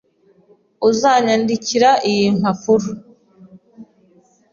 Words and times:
Uzanyandikira 0.89 1.89
iyi 2.09 2.25
mpapuro? 2.39 2.87